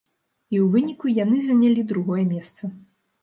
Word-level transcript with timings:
І 0.53 0.55
ў 0.59 0.63
выніку 0.75 1.11
яны 1.23 1.37
занялі 1.49 1.85
другое 1.91 2.23
месца. 2.33 2.63